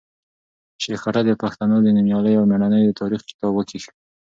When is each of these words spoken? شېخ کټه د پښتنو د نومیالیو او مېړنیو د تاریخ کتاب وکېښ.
شېخ 0.83 0.99
کټه 1.05 1.21
د 1.25 1.31
پښتنو 1.41 1.77
د 1.81 1.87
نومیالیو 1.95 2.39
او 2.41 2.49
مېړنیو 2.51 2.87
د 2.89 2.91
تاریخ 3.01 3.21
کتاب 3.29 3.51
وکېښ. 3.55 3.83